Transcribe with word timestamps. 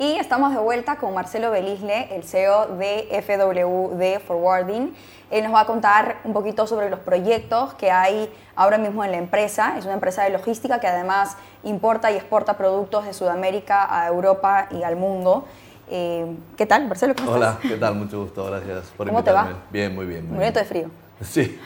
Y 0.00 0.16
estamos 0.16 0.54
de 0.54 0.58
vuelta 0.58 0.96
con 0.96 1.12
Marcelo 1.12 1.50
Belisle, 1.50 2.16
el 2.16 2.24
CEO 2.24 2.68
de 2.78 3.22
FWD 3.22 4.26
Forwarding. 4.26 4.94
Él 5.30 5.44
nos 5.44 5.52
va 5.52 5.60
a 5.60 5.66
contar 5.66 6.20
un 6.24 6.32
poquito 6.32 6.66
sobre 6.66 6.88
los 6.88 7.00
proyectos 7.00 7.74
que 7.74 7.90
hay 7.90 8.32
ahora 8.56 8.78
mismo 8.78 9.04
en 9.04 9.10
la 9.10 9.18
empresa. 9.18 9.74
Es 9.76 9.84
una 9.84 9.92
empresa 9.92 10.22
de 10.22 10.30
logística 10.30 10.80
que 10.80 10.86
además 10.86 11.36
importa 11.64 12.10
y 12.10 12.16
exporta 12.16 12.56
productos 12.56 13.04
de 13.04 13.12
Sudamérica 13.12 13.94
a 13.94 14.06
Europa 14.06 14.68
y 14.70 14.84
al 14.84 14.96
mundo. 14.96 15.44
Eh, 15.90 16.34
¿Qué 16.56 16.64
tal, 16.64 16.88
Marcelo? 16.88 17.12
¿Cómo 17.14 17.32
Hola, 17.32 17.58
¿qué 17.60 17.76
tal? 17.76 17.94
Mucho 17.94 18.22
gusto, 18.22 18.46
gracias 18.46 18.86
por 18.96 19.06
¿Cómo 19.06 19.22
te 19.22 19.32
va? 19.32 19.52
Bien, 19.68 19.94
muy 19.94 20.06
bien. 20.06 20.26
Muy, 20.30 20.38
bien. 20.38 20.54
de 20.54 20.64
frío. 20.64 20.88
Sí. 21.20 21.60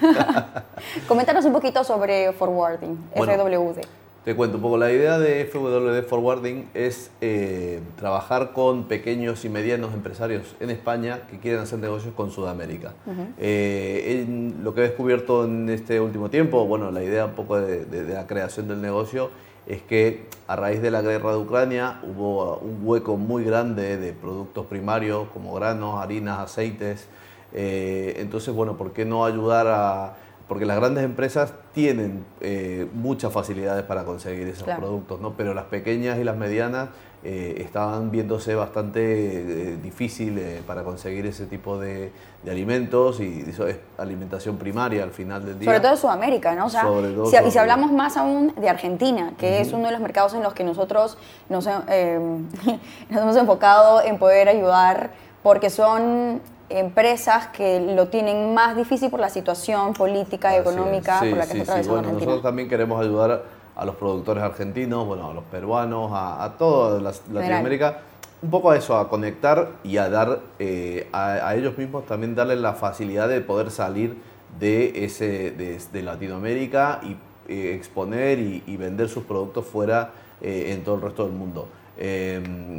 Coméntanos 1.06 1.44
un 1.44 1.52
poquito 1.52 1.84
sobre 1.84 2.32
Forwarding, 2.32 2.98
FWD. 3.14 4.03
Te 4.24 4.34
cuento 4.34 4.56
un 4.56 4.62
poco, 4.62 4.78
la 4.78 4.90
idea 4.90 5.18
de 5.18 5.44
FWD 5.44 6.08
Forwarding 6.08 6.70
es 6.72 7.10
eh, 7.20 7.80
trabajar 7.98 8.52
con 8.54 8.84
pequeños 8.84 9.44
y 9.44 9.50
medianos 9.50 9.92
empresarios 9.92 10.56
en 10.60 10.70
España 10.70 11.26
que 11.30 11.38
quieren 11.38 11.60
hacer 11.60 11.78
negocios 11.78 12.14
con 12.14 12.30
Sudamérica. 12.30 12.94
Eh, 13.38 14.54
lo 14.62 14.74
que 14.74 14.80
he 14.80 14.84
descubierto 14.84 15.44
en 15.44 15.68
este 15.68 16.00
último 16.00 16.30
tiempo, 16.30 16.64
bueno, 16.64 16.90
la 16.90 17.04
idea 17.04 17.26
un 17.26 17.32
poco 17.32 17.60
de, 17.60 17.84
de 17.84 18.14
la 18.14 18.26
creación 18.26 18.66
del 18.66 18.80
negocio 18.80 19.28
es 19.66 19.82
que 19.82 20.24
a 20.48 20.56
raíz 20.56 20.80
de 20.80 20.90
la 20.90 21.02
guerra 21.02 21.32
de 21.32 21.38
Ucrania 21.38 22.00
hubo 22.02 22.56
un 22.56 22.80
hueco 22.82 23.18
muy 23.18 23.44
grande 23.44 23.98
de 23.98 24.14
productos 24.14 24.64
primarios 24.64 25.28
como 25.34 25.52
granos, 25.52 26.02
harinas, 26.02 26.38
aceites. 26.38 27.08
Eh, 27.52 28.16
entonces, 28.20 28.54
bueno, 28.54 28.78
¿por 28.78 28.92
qué 28.92 29.04
no 29.04 29.26
ayudar 29.26 29.66
a...? 29.66 30.16
Porque 30.48 30.66
las 30.66 30.76
grandes 30.76 31.04
empresas 31.04 31.54
tienen 31.72 32.24
eh, 32.40 32.86
muchas 32.92 33.32
facilidades 33.32 33.84
para 33.84 34.04
conseguir 34.04 34.46
esos 34.48 34.68
productos, 34.68 35.20
¿no? 35.20 35.32
pero 35.34 35.54
las 35.54 35.64
pequeñas 35.64 36.18
y 36.18 36.24
las 36.24 36.36
medianas 36.36 36.88
eh, 37.26 37.62
estaban 37.64 38.10
viéndose 38.10 38.54
bastante 38.54 39.00
eh, 39.00 39.76
difícil 39.82 40.36
eh, 40.38 40.60
para 40.66 40.82
conseguir 40.82 41.24
ese 41.24 41.46
tipo 41.46 41.78
de, 41.78 42.12
alimentos 42.46 43.18
y 43.18 43.46
eso 43.48 43.66
es 43.66 43.78
alimentación 43.96 44.58
primaria 44.58 45.02
al 45.02 45.10
final 45.10 45.42
del 45.42 45.58
día. 45.58 45.64
Sobre 45.64 45.80
todo 45.80 45.92
en 45.92 45.96
Sudamérica, 45.96 46.54
¿no? 46.54 46.66
O 46.66 46.68
sea, 46.68 47.42
y 47.46 47.50
si 47.50 47.56
hablamos 47.56 47.92
más 47.92 48.18
aún 48.18 48.52
de 48.56 48.68
Argentina, 48.68 49.32
que 49.38 49.62
es 49.62 49.72
uno 49.72 49.86
de 49.86 49.92
los 49.92 50.02
mercados 50.02 50.34
en 50.34 50.42
los 50.42 50.52
que 50.52 50.64
nosotros 50.64 51.16
nos, 51.48 51.64
nos 53.08 53.22
hemos 53.22 53.36
enfocado 53.36 54.02
en 54.02 54.18
poder 54.18 54.50
ayudar 54.50 55.12
porque 55.42 55.70
son 55.70 56.42
empresas 56.68 57.48
que 57.48 57.80
lo 57.80 58.08
tienen 58.08 58.54
más 58.54 58.76
difícil 58.76 59.10
por 59.10 59.20
la 59.20 59.28
situación 59.28 59.92
política, 59.92 60.54
y 60.56 60.60
económica 60.60 61.18
por 61.18 61.38
la 61.38 61.46
que 61.46 61.54
se 61.54 61.62
atraviesa 61.62 61.90
bueno, 61.90 62.12
Nosotros 62.12 62.42
también 62.42 62.68
queremos 62.68 63.00
ayudar 63.00 63.42
a 63.76 63.84
los 63.84 63.96
productores 63.96 64.42
argentinos, 64.42 65.06
bueno, 65.06 65.30
a 65.30 65.34
los 65.34 65.44
peruanos, 65.44 66.12
a, 66.12 66.44
a 66.44 66.56
toda 66.56 67.00
Latinoamérica, 67.00 67.98
un 68.44 68.50
poco 68.50 68.70
a 68.70 68.76
eso, 68.76 68.96
a 68.98 69.08
conectar 69.08 69.70
y 69.82 69.96
a 69.96 70.10
dar 70.10 70.40
eh, 70.58 71.08
a, 71.12 71.54
ellos 71.54 71.78
mismos 71.78 72.04
también 72.04 72.34
darles 72.34 72.58
la 72.58 72.74
facilidad 72.74 73.26
de 73.26 73.40
poder 73.40 73.70
salir 73.70 74.16
de, 74.60 75.04
ese, 75.04 75.50
de, 75.50 76.02
Latinoamérica 76.02 77.00
y 77.02 77.16
eh, 77.50 77.74
exponer 77.74 78.38
y, 78.38 78.76
vender 78.76 79.08
sus 79.08 79.24
productos 79.24 79.66
fuera 79.66 80.10
eh, 80.42 80.72
en 80.72 80.84
todo 80.84 80.96
el 80.96 81.00
resto 81.00 81.24
del 81.24 81.32
mundo. 81.32 81.68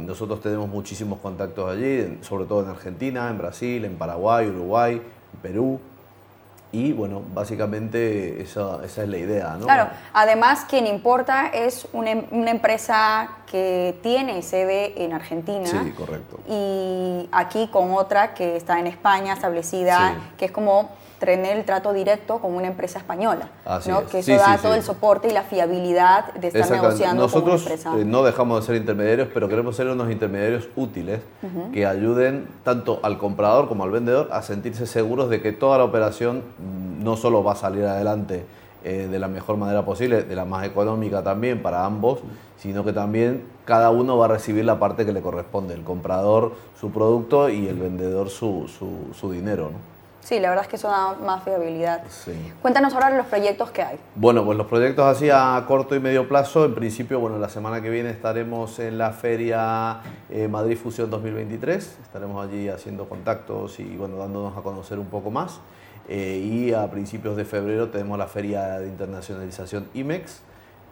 Nosotros 0.06 0.40
tenemos 0.40 0.68
muchísimos 0.68 1.18
contactos 1.20 1.70
allí, 1.70 2.18
sobre 2.22 2.44
todo 2.44 2.62
en 2.62 2.70
Argentina, 2.70 3.28
en 3.30 3.38
Brasil, 3.38 3.84
en 3.84 3.96
Paraguay, 3.96 4.48
Uruguay, 4.48 5.02
Perú. 5.42 5.80
Y 6.72 6.92
bueno, 6.92 7.22
básicamente 7.32 8.42
esa, 8.42 8.84
esa, 8.84 9.04
es 9.04 9.08
la 9.08 9.16
idea, 9.16 9.56
¿no? 9.58 9.64
Claro, 9.64 9.88
además 10.12 10.66
quien 10.68 10.86
importa 10.86 11.46
es 11.48 11.88
una, 11.92 12.10
em, 12.10 12.24
una, 12.32 12.50
empresa 12.50 13.30
que 13.50 13.98
tiene 14.02 14.42
sede 14.42 15.02
en 15.02 15.14
Argentina. 15.14 15.66
Sí, 15.66 15.92
correcto. 15.92 16.40
Y 16.48 17.28
aquí 17.32 17.68
con 17.68 17.92
otra 17.92 18.34
que 18.34 18.56
está 18.56 18.78
en 18.78 18.88
España 18.88 19.32
establecida, 19.32 20.16
que 20.36 20.46
es 20.46 20.50
como 20.50 20.90
tener 21.18 21.56
el 21.56 21.64
trato 21.64 21.92
directo 21.92 22.38
con 22.38 22.54
una 22.54 22.66
empresa 22.66 22.98
española, 22.98 23.48
¿no? 23.86 24.06
que 24.06 24.18
eso 24.18 24.32
da 24.32 24.58
todo 24.58 24.74
el 24.74 24.82
soporte 24.82 25.28
y 25.28 25.32
la 25.32 25.42
fiabilidad 25.42 26.32
de 26.34 26.48
estar 26.48 26.70
negociando 26.70 27.22
Nosotros 27.22 27.62
con 27.62 27.72
una 27.72 27.74
empresa. 27.74 27.98
Eh, 27.98 28.04
no 28.04 28.22
dejamos 28.22 28.60
de 28.60 28.66
ser 28.66 28.76
intermediarios, 28.76 29.28
pero 29.32 29.48
queremos 29.48 29.76
ser 29.76 29.88
unos 29.88 30.10
intermediarios 30.10 30.68
útiles 30.76 31.20
que 31.72 31.86
ayuden 31.86 32.48
tanto 32.64 33.00
al 33.02 33.18
comprador 33.18 33.68
como 33.68 33.84
al 33.84 33.90
vendedor 33.90 34.28
a 34.32 34.42
sentirse 34.42 34.86
seguros 34.86 35.30
de 35.30 35.40
que 35.40 35.52
toda 35.52 35.78
la 35.78 35.84
operación 35.84 36.42
mm, 36.58 37.02
no 37.02 37.16
solo 37.16 37.42
va 37.42 37.52
a 37.52 37.56
salir 37.56 37.84
adelante 37.84 38.44
eh, 38.84 39.08
de 39.10 39.18
la 39.18 39.28
mejor 39.28 39.56
manera 39.56 39.84
posible, 39.84 40.22
de 40.22 40.36
la 40.36 40.44
más 40.44 40.64
económica 40.64 41.22
también 41.22 41.62
para 41.62 41.84
ambos, 41.84 42.20
sino 42.58 42.84
que 42.84 42.92
también 42.92 43.44
cada 43.64 43.90
uno 43.90 44.16
va 44.16 44.26
a 44.26 44.28
recibir 44.28 44.64
la 44.64 44.78
parte 44.78 45.04
que 45.04 45.12
le 45.12 45.22
corresponde, 45.22 45.74
el 45.74 45.82
comprador 45.82 46.52
su 46.78 46.90
producto 46.90 47.48
y 47.48 47.66
el 47.66 47.78
vendedor 47.78 48.28
su, 48.28 48.68
su, 48.68 49.14
su 49.14 49.32
dinero. 49.32 49.70
¿no? 49.72 49.95
Sí, 50.26 50.40
la 50.40 50.48
verdad 50.48 50.64
es 50.64 50.68
que 50.68 50.74
eso 50.74 50.88
da 50.88 51.14
más 51.24 51.44
fiabilidad. 51.44 52.02
Cuéntanos 52.60 52.92
ahora 52.94 53.10
los 53.10 53.26
proyectos 53.26 53.70
que 53.70 53.80
hay. 53.80 53.96
Bueno, 54.16 54.44
pues 54.44 54.58
los 54.58 54.66
proyectos 54.66 55.04
así 55.04 55.30
a 55.30 55.64
corto 55.68 55.94
y 55.94 56.00
medio 56.00 56.26
plazo, 56.26 56.64
en 56.64 56.74
principio, 56.74 57.20
bueno, 57.20 57.38
la 57.38 57.48
semana 57.48 57.80
que 57.80 57.90
viene 57.90 58.10
estaremos 58.10 58.80
en 58.80 58.98
la 58.98 59.12
feria 59.12 60.00
eh, 60.28 60.48
Madrid 60.48 60.76
Fusión 60.76 61.10
2023, 61.10 61.98
estaremos 62.02 62.44
allí 62.44 62.68
haciendo 62.68 63.08
contactos 63.08 63.78
y, 63.78 63.84
bueno, 63.96 64.16
dándonos 64.16 64.58
a 64.58 64.62
conocer 64.62 64.98
un 64.98 65.06
poco 65.06 65.30
más. 65.30 65.60
Eh, 66.08 66.42
y 66.44 66.72
a 66.72 66.90
principios 66.90 67.36
de 67.36 67.44
febrero 67.44 67.90
tenemos 67.90 68.18
la 68.18 68.26
feria 68.26 68.80
de 68.80 68.88
internacionalización 68.88 69.86
IMEX, 69.94 70.40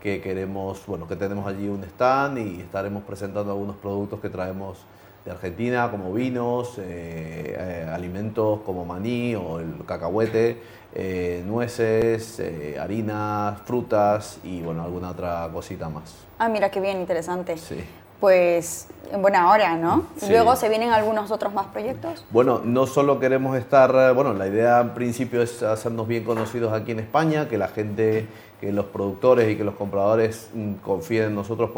que 0.00 0.20
queremos, 0.20 0.86
bueno, 0.86 1.08
que 1.08 1.16
tenemos 1.16 1.44
allí 1.48 1.66
un 1.66 1.82
stand 1.82 2.38
y 2.38 2.60
estaremos 2.60 3.02
presentando 3.02 3.50
algunos 3.50 3.74
productos 3.74 4.20
que 4.20 4.28
traemos 4.28 4.78
de 5.24 5.30
Argentina, 5.30 5.90
como 5.90 6.12
vinos, 6.12 6.78
eh, 6.78 7.56
eh, 7.58 7.90
alimentos 7.90 8.60
como 8.60 8.84
maní 8.84 9.34
o 9.34 9.58
el 9.58 9.84
cacahuete, 9.86 10.60
eh, 10.94 11.42
nueces, 11.46 12.42
harinas, 12.78 13.60
frutas 13.64 14.38
y 14.44 14.60
bueno, 14.60 14.84
alguna 14.84 15.10
otra 15.10 15.48
cosita 15.52 15.88
más. 15.88 16.14
Ah, 16.38 16.48
mira 16.48 16.70
qué 16.70 16.80
bien, 16.80 17.00
interesante. 17.00 17.56
Sí. 17.56 17.82
Pues 18.20 18.88
en 19.12 19.20
buena 19.20 19.50
hora, 19.50 19.76
¿no? 19.76 20.06
Luego 20.28 20.56
se 20.56 20.68
vienen 20.68 20.90
algunos 20.90 21.30
otros 21.30 21.52
más 21.52 21.66
proyectos. 21.66 22.24
Bueno, 22.30 22.60
no 22.64 22.86
solo 22.86 23.18
queremos 23.18 23.56
estar, 23.56 24.14
bueno, 24.14 24.32
la 24.32 24.46
idea 24.46 24.80
en 24.80 24.94
principio 24.94 25.42
es 25.42 25.62
hacernos 25.62 26.06
bien 26.06 26.24
conocidos 26.24 26.72
aquí 26.72 26.92
en 26.92 27.00
España, 27.00 27.48
que 27.48 27.58
la 27.58 27.68
gente 27.68 28.26
que 28.60 28.72
los 28.72 28.86
productores 28.86 29.50
y 29.50 29.56
que 29.56 29.64
los 29.64 29.74
compradores 29.74 30.50
mm, 30.54 30.74
confíen 30.74 31.24
en 31.24 31.34
nosotros, 31.34 31.70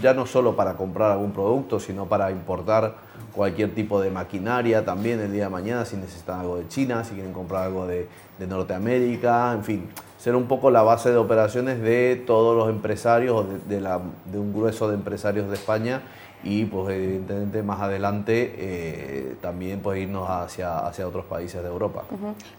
ya 0.00 0.14
no 0.14 0.26
solo 0.26 0.56
para 0.56 0.74
comprar 0.74 1.10
algún 1.10 1.32
producto, 1.32 1.80
sino 1.80 2.06
para 2.06 2.30
importar 2.30 2.94
cualquier 3.32 3.74
tipo 3.74 4.00
de 4.00 4.10
maquinaria 4.10 4.84
también 4.84 5.20
el 5.20 5.32
día 5.32 5.44
de 5.44 5.50
mañana, 5.50 5.84
si 5.84 5.96
necesitan 5.96 6.40
algo 6.40 6.56
de 6.56 6.68
China, 6.68 7.04
si 7.04 7.14
quieren 7.14 7.32
comprar 7.32 7.64
algo 7.64 7.86
de, 7.86 8.08
Norteamérica, 8.38 9.52
en 9.52 9.64
fin, 9.64 9.88
ser 10.16 10.36
un 10.36 10.46
poco 10.46 10.70
la 10.70 10.82
base 10.82 11.10
de 11.10 11.16
operaciones 11.16 11.80
de 11.80 12.22
todos 12.24 12.56
los 12.56 12.68
empresarios 12.68 13.34
o 13.34 13.42
de, 13.42 13.80
de 13.80 14.38
un 14.38 14.54
grueso 14.54 14.88
de 14.88 14.94
empresarios 14.94 15.48
de 15.48 15.56
España 15.56 16.02
y 16.44 16.64
pues 16.64 16.94
evidentemente 16.96 17.62
más 17.62 17.80
adelante 17.80 18.54
eh, 18.56 19.36
también 19.40 19.80
pues 19.80 20.00
irnos 20.00 20.28
hacia, 20.28 20.78
hacia 20.78 21.06
otros 21.06 21.24
países 21.26 21.62
de 21.62 21.68
Europa. 21.68 22.04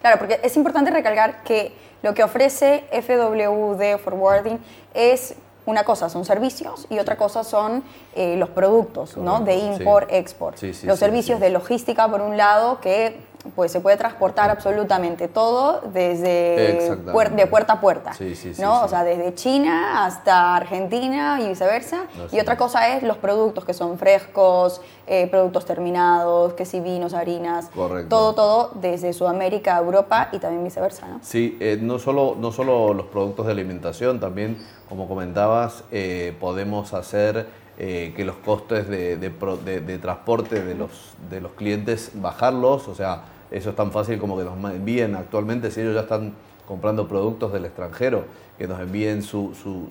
Claro, 0.00 0.18
porque 0.18 0.40
es 0.42 0.56
importante 0.56 0.90
recalcar 0.90 1.42
que 1.42 1.72
lo 2.02 2.14
que 2.14 2.22
ofrece 2.22 2.84
FWD 2.92 3.98
Forwarding 4.02 4.58
es 4.94 5.34
una 5.66 5.84
cosa 5.84 6.08
son 6.08 6.24
servicios 6.24 6.86
y 6.90 6.98
otra 6.98 7.16
cosa 7.16 7.44
son 7.44 7.82
eh, 8.14 8.36
los 8.36 8.48
productos 8.50 9.16
¿no? 9.16 9.40
de 9.40 9.54
import-export. 9.54 10.60
los 10.84 10.98
servicios 10.98 11.40
de 11.40 11.50
logística, 11.50 12.08
por 12.08 12.20
un 12.20 12.36
lado, 12.36 12.80
que 12.80 13.16
pues 13.60 13.72
se 13.72 13.80
puede 13.80 13.98
transportar 13.98 14.48
absolutamente 14.48 15.28
todo 15.28 15.82
desde 15.92 16.96
de 16.96 17.46
puerta 17.46 17.74
a 17.74 17.80
puerta, 17.82 18.12
¿no? 18.58 18.84
O 18.84 18.88
sea, 18.88 19.04
desde 19.04 19.34
China 19.34 20.06
hasta 20.06 20.56
Argentina 20.56 21.38
y 21.42 21.48
viceversa. 21.48 22.06
y 22.32 22.40
otra 22.40 22.56
cosa 22.56 22.96
es 22.96 23.02
los 23.02 23.18
productos 23.18 23.66
que 23.66 23.74
son 23.74 23.98
frescos, 23.98 24.80
eh, 25.06 25.26
productos 25.30 25.66
terminados, 25.66 26.54
que 26.54 26.64
si 26.64 26.80
vinos, 26.80 27.12
harinas, 27.12 27.68
todo, 28.08 28.34
todo 28.34 28.70
desde 28.76 29.12
Sudamérica 29.12 29.76
a 29.76 29.80
Europa 29.80 30.30
y 30.32 30.38
también 30.38 30.64
viceversa, 30.64 31.06
¿no? 31.06 31.20
Sí, 31.22 31.58
eh, 31.60 31.78
no, 31.78 31.98
solo, 31.98 32.38
no 32.40 32.52
solo 32.52 32.94
los 32.94 33.08
productos 33.08 33.44
de 33.44 33.52
alimentación, 33.52 34.20
también, 34.20 34.56
como 34.88 35.06
comentabas, 35.06 35.84
eh, 35.92 36.34
podemos 36.40 36.94
hacer 36.94 37.60
que 37.80 38.24
los 38.26 38.36
costes 38.36 38.88
de, 38.88 39.16
de, 39.16 39.98
transporte 39.98 40.62
de 40.62 40.74
los, 40.74 41.14
de 41.30 41.40
los 41.40 41.52
clientes 41.52 42.10
bajarlos, 42.12 42.86
o 42.88 42.94
sea, 42.94 43.22
eso 43.50 43.70
es 43.70 43.76
tan 43.76 43.90
fácil 43.92 44.18
como 44.18 44.36
que 44.36 44.44
nos 44.44 44.56
envíen 44.72 45.14
actualmente, 45.16 45.70
si 45.70 45.80
ellos 45.80 45.94
ya 45.94 46.02
están 46.02 46.34
comprando 46.66 47.08
productos 47.08 47.52
del 47.52 47.64
extranjero, 47.64 48.24
que 48.56 48.68
nos 48.68 48.78
envíen 48.80 49.22
su, 49.22 49.54
su, 49.54 49.88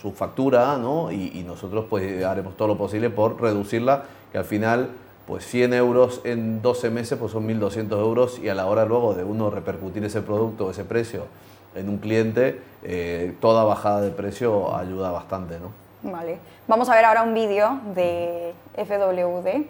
su, 0.00 0.12
factura, 0.12 0.76
¿no? 0.76 1.10
Y, 1.10 1.42
nosotros 1.46 1.86
pues 1.88 2.22
haremos 2.24 2.56
todo 2.56 2.68
lo 2.68 2.76
posible 2.76 3.08
por 3.08 3.40
reducirla, 3.40 4.02
que 4.30 4.38
al 4.38 4.44
final 4.44 4.90
pues 5.26 5.46
100 5.46 5.72
euros 5.72 6.20
en 6.24 6.60
12 6.60 6.90
meses 6.90 7.18
pues 7.18 7.32
son 7.32 7.48
1.200 7.48 7.92
euros 7.92 8.38
y 8.38 8.48
a 8.48 8.54
la 8.54 8.66
hora 8.66 8.84
luego 8.84 9.14
de 9.14 9.24
uno 9.24 9.48
repercutir 9.50 10.04
ese 10.04 10.20
producto, 10.20 10.70
ese 10.70 10.84
precio 10.84 11.22
en 11.74 11.88
un 11.88 11.98
cliente, 11.98 12.60
eh, 12.82 13.34
toda 13.40 13.64
bajada 13.64 14.00
de 14.00 14.10
precio 14.10 14.76
ayuda 14.76 15.10
bastante, 15.10 15.58
¿no? 15.58 15.70
Vale. 16.10 16.38
Vamos 16.68 16.88
a 16.88 16.94
ver 16.94 17.04
ahora 17.04 17.22
un 17.22 17.32
vídeo 17.32 17.80
de 17.94 18.52
FWD 18.76 19.64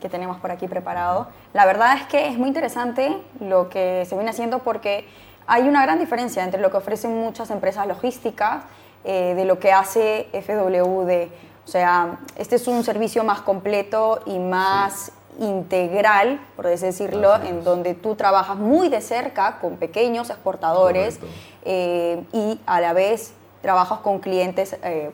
que 0.00 0.08
tenemos 0.08 0.38
por 0.38 0.50
aquí 0.50 0.68
preparado. 0.68 1.28
La 1.52 1.66
verdad 1.66 1.96
es 1.96 2.06
que 2.06 2.28
es 2.28 2.38
muy 2.38 2.48
interesante 2.48 3.16
lo 3.40 3.68
que 3.68 4.04
se 4.06 4.14
viene 4.14 4.30
haciendo 4.30 4.60
porque 4.60 5.06
hay 5.46 5.68
una 5.68 5.82
gran 5.82 5.98
diferencia 5.98 6.44
entre 6.44 6.60
lo 6.60 6.70
que 6.70 6.76
ofrecen 6.76 7.16
muchas 7.16 7.50
empresas 7.50 7.86
logísticas 7.86 8.64
eh, 9.04 9.34
de 9.36 9.44
lo 9.44 9.58
que 9.58 9.72
hace 9.72 10.28
FWD. 10.32 11.28
O 11.64 11.68
sea, 11.68 12.18
este 12.36 12.56
es 12.56 12.68
un 12.68 12.84
servicio 12.84 13.24
más 13.24 13.40
completo 13.40 14.20
y 14.26 14.38
más 14.38 15.12
integral, 15.38 16.40
por 16.56 16.66
así 16.66 16.86
decirlo, 16.86 17.34
en 17.36 17.62
donde 17.62 17.94
tú 17.94 18.14
trabajas 18.14 18.56
muy 18.56 18.88
de 18.88 19.00
cerca 19.00 19.58
con 19.60 19.76
pequeños 19.76 20.30
exportadores 20.30 21.18
eh, 21.64 22.24
y 22.32 22.60
a 22.66 22.80
la 22.80 22.92
vez 22.92 23.34
trabajas 23.66 23.98
con 23.98 24.20
clientes 24.20 24.76
eh, 24.84 25.10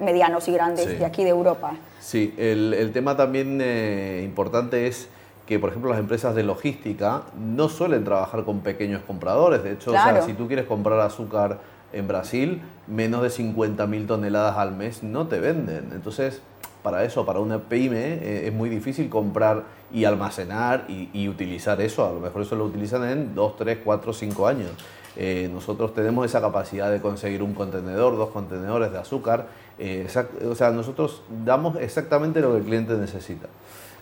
medianos 0.00 0.48
y 0.48 0.52
grandes 0.52 0.98
de 0.98 1.04
aquí 1.04 1.24
de 1.24 1.28
Europa. 1.28 1.74
Sí, 2.00 2.32
el, 2.38 2.90
tema 2.94 3.18
también 3.18 3.58
eh, 3.60 4.22
importante 4.24 4.86
es 4.86 5.10
que, 5.44 5.58
por 5.58 5.68
ejemplo, 5.68 5.90
las 5.90 6.00
empresas 6.00 6.34
de 6.34 6.42
logística 6.42 7.24
no 7.38 7.68
suelen 7.68 8.02
trabajar 8.02 8.44
con 8.44 8.60
pequeños 8.60 9.02
compradores. 9.06 9.62
De 9.62 9.72
hecho, 9.72 9.92
si 10.24 10.32
tú 10.32 10.46
quieres 10.46 10.64
comprar 10.64 11.00
azúcar 11.00 11.58
en 11.92 12.08
Brasil, 12.08 12.62
menos 12.86 13.20
de 13.20 13.28
50.000 13.28 14.06
toneladas 14.06 14.56
al 14.56 14.72
mes 14.72 15.02
no 15.02 15.26
te 15.26 15.38
venden. 15.38 15.90
Entonces, 15.92 16.40
para 16.82 17.04
eso, 17.04 17.26
para 17.26 17.40
una 17.40 17.58
pyme, 17.58 18.14
eh, 18.22 18.44
es 18.46 18.54
muy 18.54 18.70
difícil 18.70 19.10
comprar 19.10 19.64
y 19.92 20.06
almacenar 20.06 20.86
y, 20.88 21.28
utilizar 21.28 21.78
eso. 21.82 22.06
A 22.06 22.12
lo 22.12 22.20
mejor 22.20 22.40
eso 22.40 22.56
lo 22.56 22.64
utilizan 22.64 23.04
en 23.04 23.34
2, 23.34 23.56
3, 23.58 23.78
4, 23.84 24.14
5 24.14 24.46
años. 24.48 24.70
Eh, 25.16 25.50
nosotros 25.52 25.94
tenemos 25.94 26.24
esa 26.24 26.40
capacidad 26.40 26.90
de 26.90 27.00
conseguir 27.00 27.42
un 27.42 27.54
contenedor, 27.54 28.16
dos 28.16 28.30
contenedores 28.30 28.92
de 28.92 28.98
azúcar. 28.98 29.46
Eh, 29.78 30.08
o 30.48 30.54
sea, 30.54 30.70
nosotros 30.70 31.22
damos 31.44 31.76
exactamente 31.76 32.40
lo 32.40 32.52
que 32.52 32.58
el 32.58 32.64
cliente 32.64 32.94
necesita. 32.94 33.48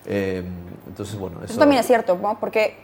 entonces, 0.06 1.18
bueno, 1.18 1.38
eso... 1.38 1.52
eso 1.52 1.58
también 1.58 1.80
es 1.80 1.86
cierto, 1.86 2.18
¿no? 2.20 2.38
porque 2.38 2.76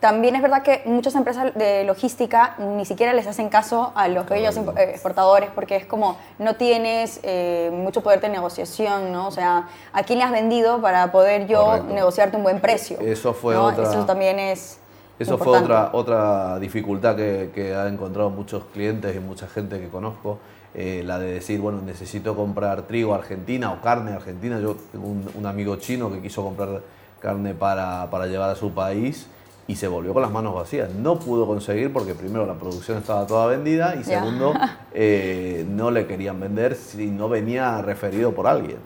también 0.00 0.34
es 0.34 0.40
verdad 0.42 0.62
que 0.62 0.82
muchas 0.86 1.14
empresas 1.14 1.54
de 1.54 1.84
logística 1.84 2.56
ni 2.58 2.86
siquiera 2.86 3.12
les 3.12 3.26
hacen 3.26 3.50
caso 3.50 3.92
a 3.94 4.08
los 4.08 4.24
pequeños 4.24 4.56
eh, 4.56 4.62
exportadores 4.88 5.50
porque 5.54 5.76
es 5.76 5.84
como 5.84 6.16
no 6.38 6.56
tienes 6.56 7.20
eh, 7.22 7.70
mucho 7.72 8.02
poder 8.02 8.20
de 8.20 8.30
negociación, 8.30 9.12
¿no? 9.12 9.28
O 9.28 9.30
sea, 9.30 9.68
¿a 9.92 10.02
quién 10.02 10.18
le 10.18 10.24
has 10.24 10.32
vendido 10.32 10.80
para 10.80 11.12
poder 11.12 11.46
yo 11.46 11.82
negociarte 11.84 12.38
un 12.38 12.42
buen 12.42 12.60
precio? 12.60 12.98
Eso 12.98 13.34
fue 13.34 13.56
otra... 13.56 13.84
Eso 13.84 14.06
también 14.06 14.38
es... 14.38 14.78
Eso 15.20 15.38
fue 15.38 15.58
otra, 15.58 15.90
otra 15.92 16.58
dificultad 16.58 17.14
que, 17.14 17.50
que 17.54 17.74
han 17.74 17.94
encontrado 17.94 18.30
muchos 18.30 18.64
clientes 18.72 19.14
y 19.14 19.20
mucha 19.20 19.46
gente 19.46 19.78
que 19.78 19.88
conozco, 19.88 20.38
eh, 20.74 21.02
la 21.04 21.18
de 21.18 21.32
decir, 21.34 21.60
bueno, 21.60 21.82
necesito 21.82 22.34
comprar 22.34 22.82
trigo 22.82 23.14
argentina 23.14 23.70
o 23.70 23.80
carne 23.82 24.12
argentina. 24.12 24.58
Yo 24.60 24.76
tengo 24.90 25.06
un, 25.06 25.30
un 25.34 25.46
amigo 25.46 25.76
chino 25.76 26.10
que 26.10 26.20
quiso 26.20 26.42
comprar 26.42 26.80
carne 27.20 27.54
para, 27.54 28.10
para 28.10 28.26
llevar 28.26 28.48
a 28.50 28.54
su 28.54 28.72
país 28.72 29.26
y 29.66 29.76
se 29.76 29.88
volvió 29.88 30.14
con 30.14 30.22
las 30.22 30.30
manos 30.32 30.54
vacías. 30.54 30.90
No 30.90 31.18
pudo 31.18 31.46
conseguir 31.46 31.92
porque 31.92 32.14
primero 32.14 32.46
la 32.46 32.54
producción 32.54 32.98
estaba 32.98 33.26
toda 33.26 33.46
vendida 33.46 33.94
y 33.96 34.04
segundo 34.04 34.54
eh, 34.94 35.66
no 35.68 35.90
le 35.90 36.06
querían 36.06 36.40
vender 36.40 36.74
si 36.74 37.06
no 37.06 37.28
venía 37.28 37.82
referido 37.82 38.32
por 38.32 38.46
alguien. 38.46 38.78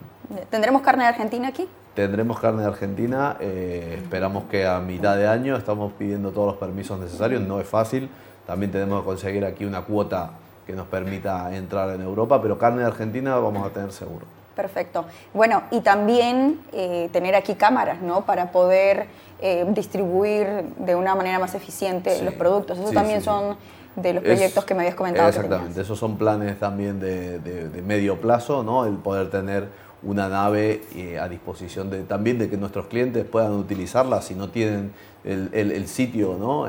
¿Tendremos 0.51 0.83
carne 0.83 1.05
de 1.05 1.11
Argentina 1.11 1.49
aquí? 1.49 1.69
Tendremos 1.95 2.41
carne 2.41 2.63
de 2.63 2.69
Argentina, 2.69 3.37
eh, 3.41 4.01
esperamos 4.03 4.45
que 4.45 4.67
a 4.67 4.81
mitad 4.81 5.17
de 5.17 5.29
año 5.29 5.57
estamos 5.57 5.93
pidiendo 5.93 6.33
todos 6.33 6.49
los 6.49 6.57
permisos 6.57 6.99
necesarios, 6.99 7.41
no 7.43 7.61
es 7.61 7.69
fácil, 7.69 8.09
también 8.47 8.73
tenemos 8.73 9.01
que 9.01 9.07
conseguir 9.07 9.45
aquí 9.45 9.65
una 9.65 9.83
cuota 9.83 10.33
que 10.67 10.73
nos 10.73 10.87
permita 10.89 11.55
entrar 11.55 11.91
en 11.91 12.01
Europa, 12.01 12.43
pero 12.43 12.59
carne 12.59 12.81
de 12.81 12.87
Argentina 12.87 13.37
vamos 13.37 13.65
a 13.65 13.71
tener 13.71 13.93
seguro. 13.93 14.27
Perfecto. 14.57 15.05
Bueno, 15.33 15.63
y 15.71 15.81
también 15.81 16.61
eh, 16.73 17.09
tener 17.13 17.35
aquí 17.35 17.55
cámaras, 17.55 18.01
¿no? 18.01 18.23
Para 18.23 18.53
poder 18.53 19.07
eh, 19.41 19.65
distribuir 19.69 20.47
de 20.79 20.95
una 20.95 21.15
manera 21.15 21.39
más 21.39 21.55
eficiente 21.55 22.23
los 22.23 22.35
productos. 22.35 22.79
Eso 22.79 22.93
también 22.93 23.21
son 23.21 23.57
de 23.97 24.15
los 24.15 24.23
proyectos 24.23 24.65
que 24.65 24.75
me 24.75 24.81
habías 24.81 24.95
comentado. 24.95 25.29
Exactamente, 25.29 25.81
esos 25.81 25.99
son 25.99 26.17
planes 26.17 26.59
también 26.59 27.01
de, 27.01 27.83
medio 27.85 28.21
plazo, 28.21 28.63
¿no? 28.63 28.87
El 28.87 28.95
poder 28.95 29.31
tener 29.31 29.69
una 30.05 30.29
nave 30.29 30.83
eh, 30.95 31.19
a 31.19 31.29
disposición 31.29 31.91
de, 31.91 32.03
también 32.03 32.39
de 32.39 32.49
que 32.49 32.57
nuestros 32.57 32.87
clientes 32.87 33.25
puedan 33.25 33.53
utilizarla 33.53 34.23
si 34.23 34.35
no 34.35 34.51
tienen 34.51 34.93
el, 35.25 35.87
sitio 35.89 36.37
¿no? 36.39 36.67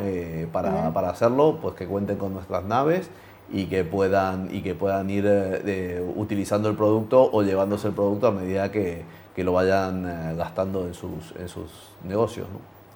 para, 0.54 0.94
para 0.94 1.10
hacerlo, 1.10 1.60
pues 1.62 1.76
que 1.76 1.86
cuenten 1.86 2.18
con 2.18 2.34
nuestras 2.34 2.64
naves 2.64 3.10
y 3.52 3.66
que 3.66 3.84
puedan, 3.84 4.54
y 4.54 4.62
que 4.62 4.76
puedan 4.76 5.10
ir 5.10 5.26
eh, 5.28 6.04
utilizando 6.16 6.70
el 6.70 6.76
producto 6.76 7.30
o 7.32 7.44
llevándose 7.44 7.88
el 7.88 7.94
producto 7.94 8.28
a 8.28 8.32
medida 8.32 8.72
que, 8.72 9.04
que 9.36 9.44
lo 9.44 9.54
vayan 9.54 10.06
eh, 10.06 10.36
gastando 10.36 10.86
en 10.86 10.94
sus, 10.94 11.34
en 11.38 11.48
sus 11.48 11.70
negocios. 12.04 12.48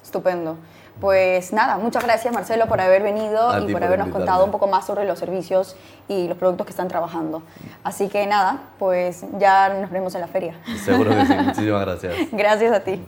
Estupendo. 0.03 0.57
Pues 0.99 1.53
nada, 1.53 1.77
muchas 1.77 2.03
gracias 2.03 2.33
Marcelo 2.33 2.67
por 2.67 2.81
haber 2.81 3.01
venido 3.01 3.57
y 3.65 3.71
por, 3.71 3.81
habernos 3.83 4.09
contado 4.09 4.43
un 4.43 4.51
poco 4.51 4.67
más 4.67 4.85
sobre 4.85 5.05
los 5.05 5.17
servicios 5.17 5.77
y 6.09 6.27
los 6.27 6.37
productos 6.37 6.65
que 6.65 6.71
están 6.71 6.89
trabajando. 6.89 7.41
Así 7.85 8.09
que 8.09 8.27
nada, 8.27 8.59
pues 8.77 9.23
ya 9.39 9.69
nos 9.69 9.91
vemos 9.91 10.13
en 10.15 10.21
la 10.21 10.27
feria. 10.27 10.55
Seguro 10.83 11.11
que 11.11 11.25
sí, 11.25 11.33
muchísimas 11.45 11.85
gracias. 11.85 12.15
gracias 12.31 12.73
a 12.73 12.79
ti. 12.81 13.01